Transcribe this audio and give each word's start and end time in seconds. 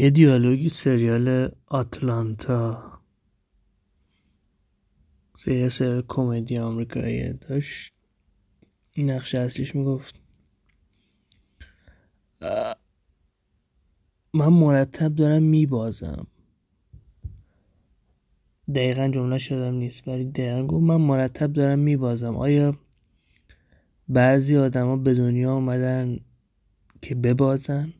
یه 0.00 0.10
دیالوگی 0.10 0.68
سریال 0.68 1.50
آتلانتا. 1.66 3.00
سریال 5.36 5.68
سریال 5.68 6.04
کمدی 6.08 6.58
آمریکایی 6.58 7.32
داشت. 7.32 7.94
نقش 8.96 9.34
اصلیش 9.34 9.74
می‌گفت. 9.74 10.14
من 14.34 14.48
مرتب 14.48 15.14
دارم 15.14 15.42
میبازم. 15.42 16.26
دقیقا 18.74 19.08
جمله 19.08 19.38
شدم 19.38 19.74
نیست 19.74 20.08
ولی 20.08 20.24
دقیقا 20.24 20.66
گفت 20.66 20.84
من 20.84 20.96
مرتب 20.96 21.52
دارم 21.52 21.78
میبازم. 21.78 22.36
آیا 22.36 22.78
بعضی 24.08 24.56
آدما 24.56 24.96
به 24.96 25.14
دنیا 25.14 25.52
آمدن 25.52 26.20
که 27.02 27.14
ببازن؟ 27.14 27.92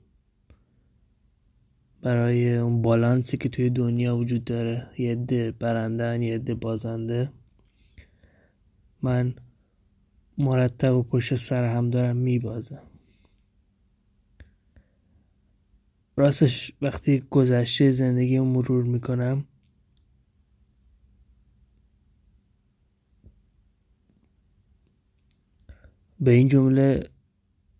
برای 2.02 2.56
اون 2.56 2.82
بالانسی 2.82 3.36
که 3.36 3.48
توی 3.48 3.70
دنیا 3.70 4.16
وجود 4.16 4.44
داره 4.44 4.90
یه 4.98 5.12
عده 5.12 5.50
برندن 5.50 6.22
یه 6.22 6.34
عده 6.34 6.54
بازنده. 6.54 7.32
من 9.02 9.34
مرتب 10.38 10.94
و 10.94 11.02
پشت 11.02 11.34
سر 11.34 11.64
هم 11.76 11.90
دارم 11.90 12.16
میبازم. 12.16 12.82
راستش 16.16 16.72
وقتی 16.82 17.22
گذشته 17.30 17.90
زندگی 17.90 18.36
رو 18.36 18.44
مرور 18.44 18.84
می‌کنم 18.84 19.44
به 26.20 26.30
این 26.30 26.48
جمله 26.48 27.10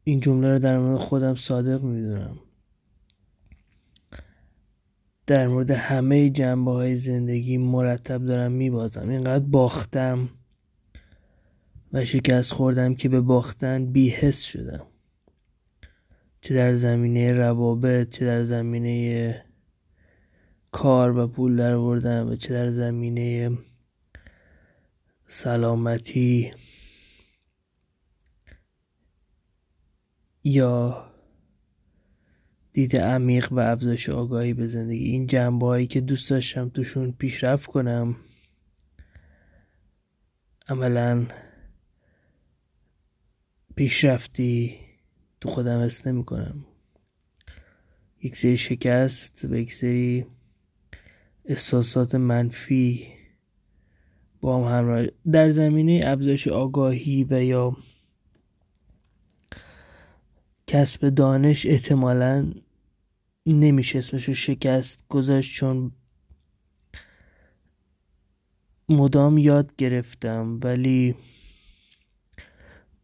این 0.04 0.20
جمله 0.20 0.52
رو 0.52 0.58
در 0.58 0.78
مورد 0.78 0.98
خودم 0.98 1.34
صادق 1.34 1.82
می‌دونم. 1.82 2.38
در 5.26 5.48
مورد 5.48 5.70
همه 5.70 6.30
جنبه 6.30 6.70
های 6.70 6.96
زندگی 6.96 7.58
مرتب 7.58 8.24
دارم 8.24 8.52
میبازم. 8.52 9.08
اینقدر 9.08 9.44
باختم 9.44 10.28
و 11.92 12.04
شکست 12.04 12.52
خوردم 12.52 12.94
که 12.94 13.08
به 13.08 13.20
باختن 13.20 13.92
بیحس 13.92 14.42
شدم. 14.42 14.86
چه 16.40 16.54
در 16.54 16.74
زمینه 16.74 17.32
روابط 17.32 18.08
چه 18.08 18.26
در 18.26 18.42
زمینه 18.42 19.44
کار 20.72 21.18
و 21.18 21.26
پول 21.26 21.56
در 21.56 22.24
و 22.24 22.36
چه 22.36 22.54
در 22.54 22.70
زمینه 22.70 23.58
سلامتی 25.26 26.52
یا 30.44 31.09
دید 32.72 32.96
عمیق 32.96 33.52
و 33.52 33.58
افزایش 33.58 34.08
آگاهی 34.08 34.54
به 34.54 34.66
زندگی. 34.66 35.04
این 35.04 35.26
جنبه 35.26 35.66
هایی 35.66 35.86
که 35.86 36.00
دوست 36.00 36.30
داشتم 36.30 36.68
توشون 36.68 37.12
پیشرفت 37.12 37.66
کنم. 37.66 38.16
عملا 40.68 41.26
پیشرفتی 43.76 44.78
تو 45.40 45.48
خودم 45.48 45.80
حس 45.80 46.06
نمی 46.06 46.24
کنم 46.24 46.64
یک 48.22 48.36
سری 48.36 48.56
شکست 48.56 49.44
و 49.50 49.54
یک 49.54 49.72
سری 49.72 50.26
احساسات 51.44 52.14
منفی 52.14 53.06
با 54.40 54.68
هم 54.68 54.78
همراه 54.78 55.06
در 55.32 55.50
زمینه 55.50 56.02
افزایش 56.04 56.48
آگاهی 56.48 57.26
و 57.30 57.42
یا 57.42 57.76
کسب 60.70 61.08
دانش 61.08 61.66
احتمالا 61.66 62.52
نمیشه 63.46 63.98
اسمشو 63.98 64.34
شکست 64.34 65.04
گذاشت 65.08 65.54
چون 65.54 65.92
مدام 68.88 69.38
یاد 69.38 69.76
گرفتم. 69.76 70.58
ولی 70.62 71.14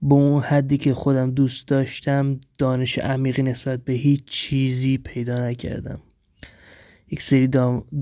به 0.03 0.15
اون 0.15 0.43
حدی 0.43 0.78
که 0.78 0.94
خودم 0.94 1.31
دوست 1.31 1.69
داشتم 1.69 2.41
دانش 2.59 2.99
عمیقی 2.99 3.43
نسبت 3.43 3.84
به 3.84 3.93
هیچ 3.93 4.25
چیزی 4.25 4.99
پیدا 4.99 5.49
نکردم. 5.49 6.00
یک 7.10 7.22
سری 7.22 7.49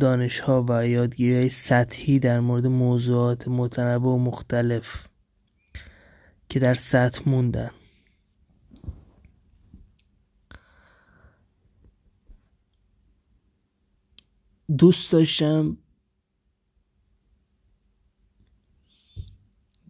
دانش 0.01 0.41
ها 0.41 0.67
و 0.69 0.89
یادگیری 0.89 1.35
های 1.35 1.49
سطحی 1.49 2.19
در 2.19 2.41
مورد 2.41 2.67
موضوعات 2.67 3.49
متنوع 3.49 4.15
و 4.15 4.19
مختلف 4.19 5.07
که 6.49 6.61
در 6.61 6.75
سطح 6.75 7.29
موندن. 7.29 7.71
دوست 14.79 15.13
داشتم. 15.13 15.77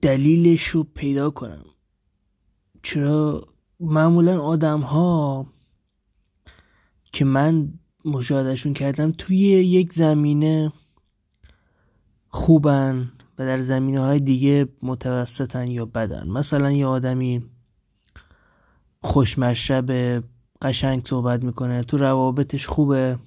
دلیلش 0.03 0.67
رو 0.67 0.85
پیدا 0.85 1.31
کنم. 1.31 1.65
چرا؟ 2.83 3.47
معمولا 3.81 4.43
آدم 4.43 4.81
ها 4.81 5.47
که 7.13 7.25
من 7.25 7.73
مشاهدهشون 8.05 8.75
کردم 8.75 9.13
توی 9.13 9.39
یک 9.39 9.93
زمینه 9.93 10.73
خوبن 12.29 13.13
و 13.39 13.47
در 13.47 13.61
زمینه 13.61 14.01
های 14.01 14.19
دیگه 14.19 14.69
متوسطن 14.83 15.69
یا 15.69 15.87
بدن. 15.87 16.29
مثلا 16.29 16.73
یه 16.73 16.87
آدمی 16.87 17.45
خوشمشرب 19.03 19.91
قشنگ 20.63 21.07
صحبت 21.07 21.45
می‌کنه 21.45 21.83
تو 21.83 21.97
روابطش 21.97 22.67
خوبه. 22.67 23.19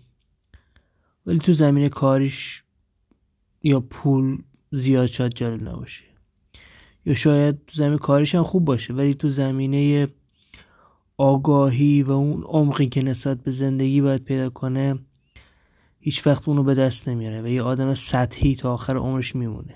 ولی 1.28 1.40
تو 1.40 1.54
زمینه 1.54 1.90
کاریش 1.90 2.64
یا 3.64 3.80
پول 3.80 4.44
زیاد 4.72 5.06
شاید 5.06 5.34
جالب 5.34 5.70
نباشه. 5.70 6.04
یا 7.06 7.14
شاید 7.14 7.66
تو 7.66 7.76
زمینه 7.76 7.98
کاریش 7.98 8.36
هم 8.36 8.44
خوب 8.44 8.66
باشه 8.66 8.94
ولی 8.94 9.14
تو 9.14 9.30
زمینه 9.30 10.08
آگاهی 11.18 12.04
و 12.04 12.12
اون 12.12 12.44
عمقی 12.44 12.86
که 12.86 13.04
نسبت 13.04 13.44
به 13.44 13.52
زندگی 13.52 14.02
باید 14.02 14.24
پیدا 14.24 14.50
کنه 14.50 15.00
هیچ 16.00 16.28
وقت 16.28 16.48
اونو 16.48 16.64
به 16.64 16.74
دست 16.74 17.10
نمیاره 17.10 17.42
و 17.42 17.48
یه 17.48 17.62
آدم 17.62 17.94
سطحی 17.94 18.56
تا 18.56 18.74
آخر 18.74 18.98
عمرش 18.98 19.36
میمونه. 19.36 19.76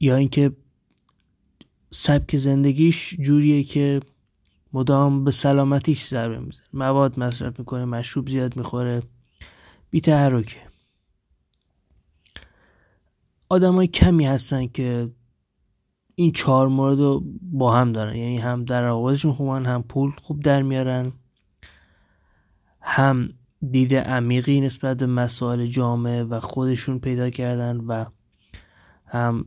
یا 0.00 0.16
اینکه 0.16 0.52
سبک 1.90 2.36
زندگیش 2.36 3.14
جوریه 3.20 3.62
که 3.62 4.00
مدام 4.72 5.24
به 5.24 5.30
سلامتیش 5.30 6.08
ضربه 6.08 6.38
می‌زنه. 6.38 6.66
مواد 6.72 7.20
مصرف 7.20 7.58
می‌کنه 7.58 7.84
مشروب 7.84 8.28
زیاد 8.28 8.56
می‌خوره. 8.56 9.02
بی 9.94 10.00
تحرکه. 10.00 10.60
آدم 13.48 13.74
های 13.74 13.86
کمی 13.86 14.26
هستن 14.26 14.66
که 14.66 15.10
این 16.14 16.32
چهار 16.32 16.68
مورد 16.68 16.98
رو 16.98 17.22
با 17.42 17.76
هم 17.76 17.92
دارن. 17.92 18.16
یعنی 18.16 18.38
هم 18.38 18.64
در 18.64 18.82
روابطشون 18.82 19.32
خوبن 19.32 19.66
هم 19.66 19.82
پول 19.82 20.12
خوب 20.22 20.42
در 20.42 20.62
میارن. 20.62 21.12
هم 22.80 23.28
دید 23.70 23.94
عمیقی 23.94 24.60
نسبت 24.60 24.96
به 24.96 25.06
مسائل 25.06 25.66
جامعه 25.66 26.22
و 26.22 26.40
خودشون 26.40 26.98
پیدا 26.98 27.30
کردن 27.30 27.76
و 27.76 28.04
هم 29.06 29.46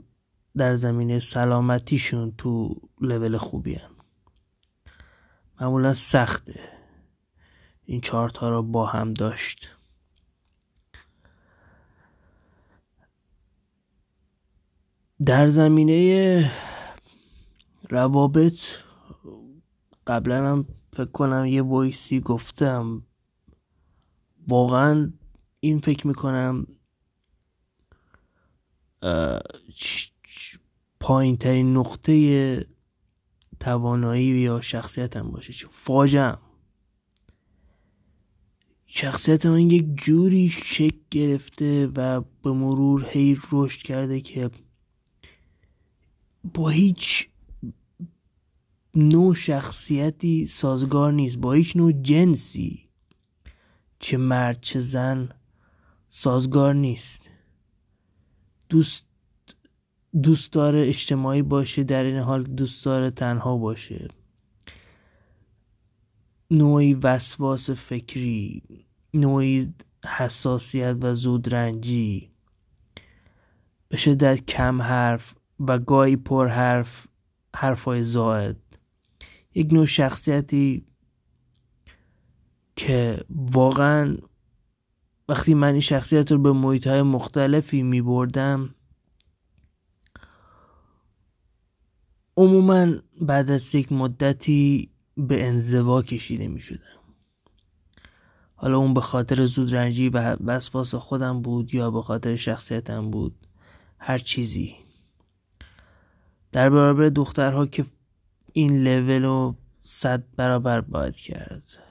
در 0.58 0.76
زمینه 0.76 1.20
سلامتیشون 1.20 2.34
تو 2.38 2.76
لول 3.02 3.38
خوبی 3.38 3.74
هن. 3.74 3.92
معمولا 5.62 5.94
سخته. 5.94 6.60
این 7.86 8.02
چهارتا 8.02 8.50
رو 8.50 8.64
با 8.64 8.86
هم 8.86 9.14
داشت. 9.14 9.77
در 15.26 15.48
زمینه 15.48 16.52
روابط 17.90 18.60
قبلا 20.08 20.52
هم 20.52 20.66
فکر 20.94 21.06
کنم 21.06 21.46
یه 21.46 21.62
وایسی 21.62 22.20
گفتم. 22.20 23.04
واقعا 24.48 25.14
این 25.60 25.80
فکر 25.80 26.08
می‌کنم 26.08 26.68
پایین 31.00 31.38
ترین 31.38 31.78
نقطه 31.78 32.68
توانایی 33.60 34.26
یا 34.26 34.62
شخصیتم 34.62 35.32
باشه. 35.32 35.54
چه 35.54 35.68
فاجم 35.72 36.38
شخصیت 38.86 39.46
من 39.46 39.72
یک 39.72 39.86
جوری 39.96 40.50
شک 40.50 40.94
گرفته 41.12 41.88
و 41.96 42.22
به 42.44 42.52
مرور 42.52 43.06
هی 43.10 43.38
رشد 43.52 43.82
کرده 43.82 44.22
که 44.22 44.52
با 46.54 46.70
هیچ 46.70 47.30
نوع 48.96 49.34
شخصیتی 49.34 50.48
سازگار 50.48 51.14
نیست 51.14 51.38
با 51.38 51.54
هیچ 51.54 51.76
نوع 51.76 51.92
جنسی 51.92 52.90
چه 54.00 54.18
مرد 54.18 54.62
چه 54.62 54.80
زن 54.80 55.30
سازگار 56.10 56.74
نیست. 56.74 57.30
دوست 58.70 59.06
دوست 60.24 60.54
داره 60.54 60.88
اجتماعی 60.88 61.42
باشه 61.42 61.84
در 61.84 62.04
این 62.04 62.18
حال 62.18 62.44
دوست 62.44 62.86
داره 62.86 63.12
تنها 63.12 63.58
باشه. 63.58 64.08
نوعی 66.52 66.94
وسواس 66.94 67.70
فکری 67.70 68.64
نوعی 69.14 69.74
حساسیت 70.06 70.96
و 71.02 71.14
زودرنجی. 71.14 72.32
به 73.90 73.98
شدت 73.98 74.46
کم 74.46 74.82
حرف 74.82 75.36
و 75.60 75.80
گاهی 75.80 76.16
پر 76.16 76.48
حرف 76.48 77.08
حرفای 77.56 78.04
زائد. 78.04 78.58
یک 79.56 79.74
نوع 79.74 79.86
شخصیتی 79.86 80.86
که 82.76 83.26
واقعا 83.30 84.18
وقتی 85.30 85.54
من 85.54 85.72
این 85.72 85.80
شخصیت 85.80 86.32
رو 86.32 86.38
به 86.38 86.52
محیط 86.52 86.88
های 86.88 87.02
مختلفی 87.02 87.84
می 87.84 88.02
بردم 88.02 88.76
عموما 92.38 92.88
بعد 93.22 93.52
از 93.52 93.76
یک 93.76 93.92
مدتی 93.92 94.90
به 95.18 95.48
انزوا 95.48 96.02
کشیده 96.02 96.48
می 96.48 96.60
شدم 96.60 96.98
حالا 98.56 98.78
اون 98.78 98.94
به 98.94 99.02
خاطر 99.02 99.46
زودرنجی 99.46 100.10
و 100.10 100.38
وسواس 100.46 100.96
خودم 100.96 101.42
بود 101.42 101.74
یا 101.74 101.92
به 101.92 102.02
خاطر 102.02 102.36
شخصیتم 102.36 103.12
بود؟ 103.12 103.48
هر 104.00 104.18
چیزی. 104.18 104.76
در 106.52 106.70
برابر 106.70 107.10
دخترها 107.10 107.66
که 107.66 107.86
این 108.54 108.84
لول 108.84 109.24
رو 109.24 109.56
صد 109.84 110.24
برابر 110.36 110.82
باید 110.82 111.16
کرد. 111.16 111.84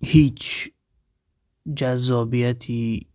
هیچ 0.00 0.70
جذابیتی 1.76 3.06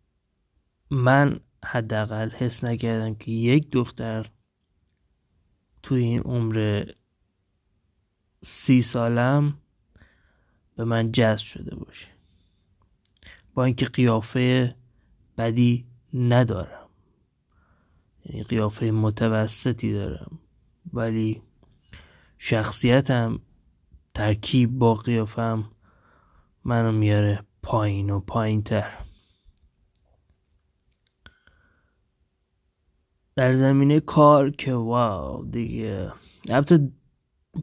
من 0.90 1.40
حداقل 1.66 2.30
حس 2.30 2.64
نکردم 2.64 3.16
که 3.16 3.32
یک 3.32 3.72
دختر 3.72 4.32
توی 5.84 6.04
این 6.04 6.20
عمر 6.20 6.86
سی 8.42 8.82
سالم 8.82 9.58
به 10.76 10.84
من 10.84 11.12
جذب 11.12 11.46
شده 11.46 11.76
باشه. 11.76 12.08
با 13.54 13.64
اینکه 13.64 13.86
قیافه 13.86 14.76
بدی 15.38 15.86
ندارم. 16.14 16.85
یعنی 18.26 18.44
قیافه 18.44 18.92
متوسطی 18.92 19.94
دارم. 19.94 20.40
ولی 20.94 21.42
شخصیتم 22.38 23.40
ترکیب 24.14 24.78
با 24.78 24.96
قیافم 24.96 25.72
منو 26.64 26.92
میاره 26.92 27.44
پایین 27.64 28.10
و 28.10 28.20
پایین 28.20 28.64
تر 28.64 29.06
در 33.36 33.54
زمینه 33.54 34.00
کار 34.00 34.50
که 34.50 34.74
واو 34.74 35.46
دیگه. 35.46 36.12
البته 36.50 36.92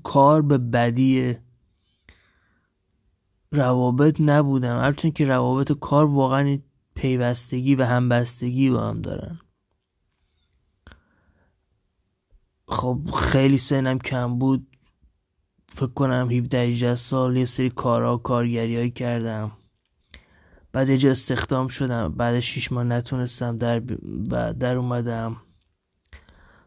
کار 0.02 0.42
به 0.42 0.58
بدی 0.58 1.36
روابط 3.52 4.16
نبودم. 4.20 4.78
هرچند 4.78 5.12
که 5.12 5.24
روابط 5.24 5.72
کار 5.72 6.04
واقعا 6.04 6.58
پیوستگی 6.94 7.74
و 7.74 7.84
همبستگی 7.84 8.70
با 8.70 8.88
هم 8.88 9.00
دارن. 9.00 9.38
خب 12.72 12.98
خیلی 13.14 13.56
سنم 13.56 13.98
کم 13.98 14.38
بود. 14.38 14.66
فکر 15.69 15.86
کنم 15.86 16.30
17 16.30 16.58
18 16.58 16.94
سال 16.94 17.36
یه 17.36 17.44
سری 17.44 17.70
کارها 17.70 18.16
کارگری 18.16 18.90
کردم. 18.90 19.52
بعد 20.72 20.88
یه 20.88 21.10
استخدام 21.10 21.69
شدم. 21.69 22.12
بعد 22.12 22.40
6 22.40 22.72
ماه 22.72 22.84
نتونستم 22.84 23.58
در 23.58 23.82
و 24.30 24.52
در 24.52 24.76
اومدم. 24.76 25.36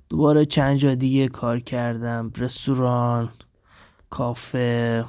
دوباره 0.10 0.46
چند 0.46 0.78
جا 0.78 0.96
دیگه 0.96 1.28
کار 1.28 1.60
کردم. 1.60 2.31
رستوران 2.38 3.34
کافه 4.10 5.06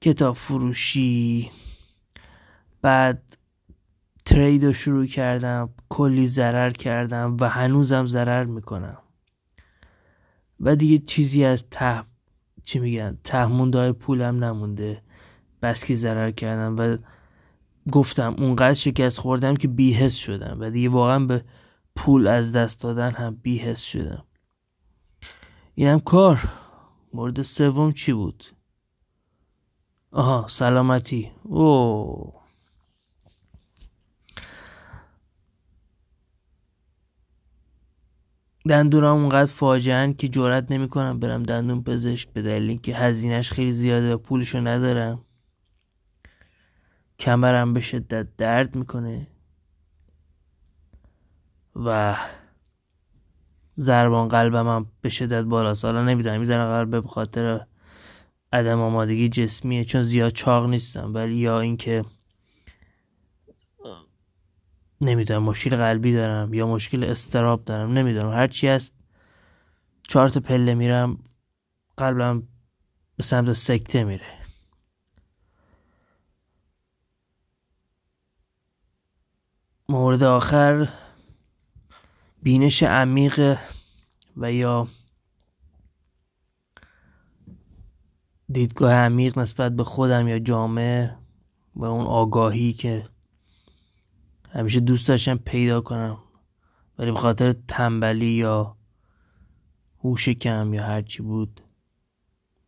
کتاب 0.00 0.36
فروشی. 0.36 1.50
بعد 2.82 3.36
ترید 4.24 4.64
رو 4.64 4.72
شروع 4.72 5.06
کردم. 5.06 5.70
کلی 5.88 6.26
ضرر 6.26 6.70
کردم 6.70 7.36
و 7.40 7.48
هنوزم 7.48 8.06
ضرر 8.06 8.44
می‌کنم. 8.44 9.01
و 10.62 10.76
دیگه 10.76 10.98
چیزی 10.98 11.44
از 11.44 11.70
ته 11.70 12.04
چی 12.62 12.78
میگن؟ 12.78 13.18
تهمونده 13.24 13.78
های 13.78 13.92
پولم 13.92 14.44
نمونده. 14.44 15.02
بس 15.62 15.84
که 15.84 15.94
ضرر 15.94 16.30
کردم 16.30 16.76
و 16.78 16.96
گفتم 17.92 18.34
اونقدر 18.38 18.74
شکست 18.74 19.18
خوردم 19.18 19.56
که 19.56 19.68
بیهست 19.68 20.18
شدم 20.18 20.56
و 20.60 20.70
دیگه 20.70 20.88
واقعا 20.88 21.18
به 21.18 21.44
پول 21.96 22.26
از 22.26 22.52
دست 22.52 22.82
دادن 22.82 23.10
هم 23.10 23.34
بیهست 23.34 23.84
شدم. 23.84 24.24
اینم 25.74 26.00
کار. 26.00 26.48
مورد 27.14 27.42
سوم 27.42 27.92
چی 27.92 28.12
بود؟ 28.12 28.44
آها 30.10 30.46
سلامتی. 30.48 31.30
او 31.42 32.41
دندونام 38.68 39.20
اونقدر 39.20 39.50
فاجعه 39.50 40.12
که 40.12 40.28
جرات 40.28 40.70
نمی‌کنم 40.70 41.18
برم 41.18 41.42
دندون 41.42 41.82
پزشک 41.82 42.28
به 42.32 42.42
دلیل 42.42 42.80
که 42.80 42.96
هزینهش 42.96 43.50
خیلی 43.52 43.72
زیاده 43.72 44.14
و 44.14 44.18
پولشو 44.18 44.60
ندارم. 44.60 45.24
کمرم 47.18 47.72
به 47.72 47.80
شدت 47.80 48.36
درد 48.36 48.76
می‌کنه. 48.76 49.26
و 51.76 52.16
ضربان 53.78 54.28
قلبم 54.28 54.68
هم 54.68 54.86
به 55.00 55.08
شدت 55.08 55.44
بالاست. 55.44 55.84
حالا 55.84 56.04
نمی‌دونم 56.04 56.40
می‌زنه 56.40 56.64
قلب 56.64 56.90
به 56.90 57.08
خاطر 57.08 57.66
عدم 58.52 58.80
آمادگی 58.80 59.28
جسمیه 59.28 59.84
چون 59.84 60.02
زیاد 60.02 60.32
چاق 60.32 60.66
نیستم. 60.66 61.14
ولی 61.14 61.34
یا 61.34 61.60
اینکه 61.60 62.04
نمی‌دونم 65.02 65.42
مشکل 65.42 65.76
قلبی 65.76 66.12
دارم 66.12 66.54
یا 66.54 66.66
مشکل 66.66 67.04
استراب 67.04 67.64
دارم 67.64 67.92
نمی‌دونم. 67.92 68.32
هر 68.32 68.46
چی 68.46 68.68
هست 68.68 68.94
چهار 70.02 70.28
تا 70.28 70.40
پله 70.40 70.74
میرم 70.74 71.18
قلبم 71.96 72.42
به 73.16 73.22
سمت 73.22 73.52
سکته 73.52 74.04
میره. 74.04 74.24
مورد 79.88 80.24
آخر 80.24 80.88
بینش 82.42 82.82
عمیق 82.82 83.58
و 84.36 84.52
یا 84.52 84.88
دیدگاه 88.52 88.92
عمیق 88.92 89.38
نسبت 89.38 89.72
به 89.72 89.84
خودم 89.84 90.28
یا 90.28 90.38
جامعه 90.38 91.16
و 91.76 91.84
اون 91.84 92.06
آگاهی 92.06 92.72
که 92.72 93.08
همیشه 94.52 94.80
دوست 94.80 95.08
داشتم 95.08 95.36
پیدا 95.36 95.80
کنم. 95.80 96.18
ولی 96.98 97.10
به 97.10 97.18
خاطر 97.18 97.52
تنبلی 97.68 98.30
یا 98.30 98.76
هوش 99.98 100.28
کم 100.28 100.74
یا 100.74 100.82
هرچی 100.82 101.22
بود 101.22 101.60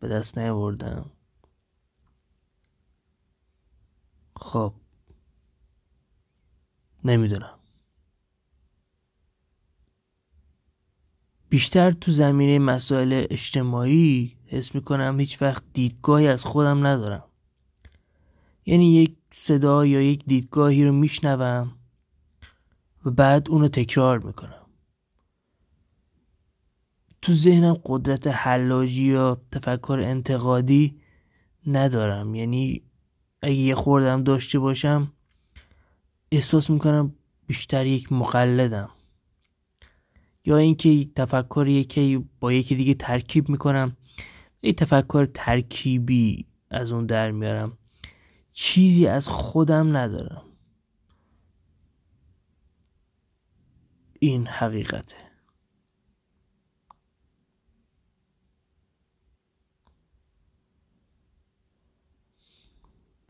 به 0.00 0.08
دست 0.08 0.38
نیاوردم. 0.38 1.10
خب. 4.36 4.74
نمی‌دونم. 7.04 7.58
بیشتر 11.48 11.92
تو 11.92 12.12
زمینه 12.12 12.58
مسائل 12.58 13.26
اجتماعی 13.30 14.36
حس 14.46 14.74
می‌کنم 14.74 15.20
هیچ 15.20 15.42
وقت 15.42 15.62
دیدگاهی 15.72 16.28
از 16.28 16.44
خودم 16.44 16.86
ندارم. 16.86 17.24
یعنی 18.66 18.94
یک 18.94 19.16
صدا 19.30 19.86
یا 19.86 20.02
یک 20.02 20.24
دیدگاهی 20.26 20.84
رو 20.84 20.92
میشنوم 20.92 21.72
و 23.04 23.10
بعد 23.10 23.50
اونو 23.50 23.68
تکرار 23.68 24.18
می‌کنم. 24.18 24.66
تو 27.22 27.32
ذهنم 27.32 27.80
قدرت 27.84 28.26
حلاجی 28.26 29.04
یا 29.04 29.40
تفکر 29.52 30.00
انتقادی 30.04 31.00
ندارم. 31.66 32.34
یعنی 32.34 32.82
اگه 33.42 33.54
یه 33.54 33.74
خوردم 33.74 34.22
داشته 34.22 34.58
باشم 34.58 35.12
احساس 36.32 36.70
می‌کنم 36.70 37.14
بیشتر 37.46 37.86
یک 37.86 38.12
مقلدم. 38.12 38.90
یا 40.44 40.56
اینکه 40.56 41.04
تفکر 41.04 41.66
یکی 41.68 42.24
با 42.40 42.52
یکی 42.52 42.74
دیگه 42.74 42.94
ترکیب 42.94 43.48
می‌کنم 43.48 43.96
یک 44.62 44.76
تفکر 44.76 45.24
ترکیبی 45.34 46.46
از 46.70 46.92
اون 46.92 47.06
در 47.06 47.30
میارم. 47.30 47.78
چیزی 48.54 49.06
از 49.06 49.28
خودم 49.28 49.96
ندارم. 49.96 50.44
این 54.18 54.46
حقیقته. 54.46 55.33